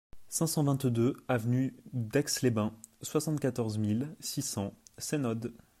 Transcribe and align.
cinq 0.29 0.47
cent 0.47 0.63
vingt-deux 0.63 1.15
avenue 1.27 1.77
d'Aix 1.93 2.41
les 2.41 2.49
Bains, 2.49 2.73
soixante-quatorze 3.03 3.77
mille 3.77 4.15
six 4.19 4.41
cents 4.41 4.73
Seynod 4.97 5.53